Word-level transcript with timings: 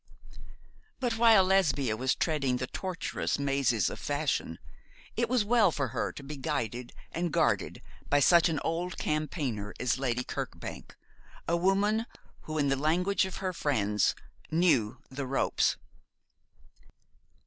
But 0.99 1.15
while 1.19 1.43
Lesbia 1.43 1.95
was 1.95 2.15
treading 2.15 2.57
the 2.57 2.65
tortuous 2.65 3.37
mazes 3.37 3.87
of 3.87 3.99
fashion, 3.99 4.57
it 5.15 5.29
was 5.29 5.45
well 5.45 5.71
for 5.71 5.89
her 5.89 6.11
to 6.13 6.23
be 6.23 6.37
guided 6.37 6.91
and 7.11 7.31
guarded 7.31 7.83
by 8.09 8.19
such 8.19 8.49
an 8.49 8.59
old 8.63 8.97
campaigner 8.97 9.75
as 9.79 9.99
Lady 9.99 10.23
Kirkbank, 10.23 10.95
a 11.47 11.55
woman 11.55 12.07
who, 12.45 12.57
in 12.57 12.69
the 12.69 12.75
language 12.75 13.25
of 13.25 13.35
her 13.45 13.53
friends, 13.53 14.15
'knew 14.49 14.97
the 15.11 15.27
ropes.' 15.27 15.77